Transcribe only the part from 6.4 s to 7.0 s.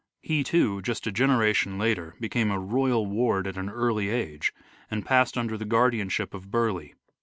Burleigh.